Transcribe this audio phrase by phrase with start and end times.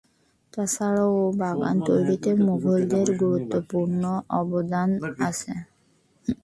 [0.53, 4.01] এছাড়াও বাগান তৈরিতে মুঘলদের গুরুত্বপূর্ণ
[4.39, 4.89] অবদান
[5.27, 5.53] আছে।